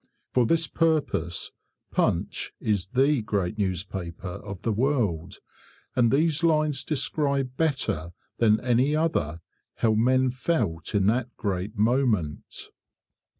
For 0.33 0.47
this 0.47 0.65
purpose 0.65 1.51
'Punch' 1.91 2.53
is 2.59 2.87
the 2.87 3.21
great 3.21 3.59
newspaper 3.59 4.29
of 4.29 4.63
the 4.63 4.71
world, 4.71 5.37
and 5.95 6.11
these 6.11 6.41
lines 6.43 6.83
describe 6.83 7.55
better 7.55 8.13
than 8.39 8.59
any 8.61 8.95
other 8.95 9.41
how 9.75 9.93
men 9.93 10.31
felt 10.31 10.95
in 10.95 11.05
that 11.05 11.37
great 11.37 11.77
moment. 11.77 12.69